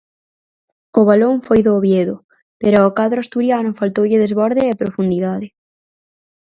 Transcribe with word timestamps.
O 0.99 1.01
balón 1.09 1.35
foi 1.47 1.59
do 1.65 1.71
Oviedo, 1.79 2.15
pero 2.61 2.77
ao 2.79 2.91
cadro 2.99 3.19
asturiano 3.21 3.77
faltoulle 3.79 4.21
desborde 4.23 4.61
e 4.71 4.79
profundidade. 4.81 5.47